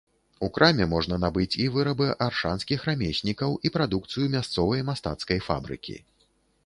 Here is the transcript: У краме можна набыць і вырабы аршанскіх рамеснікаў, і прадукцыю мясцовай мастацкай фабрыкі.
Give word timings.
У 0.45 0.47
краме 0.53 0.85
можна 0.93 1.17
набыць 1.23 1.57
і 1.65 1.67
вырабы 1.75 2.07
аршанскіх 2.27 2.87
рамеснікаў, 2.89 3.49
і 3.67 3.73
прадукцыю 3.79 4.25
мясцовай 4.37 4.81
мастацкай 4.93 5.39
фабрыкі. 5.51 5.95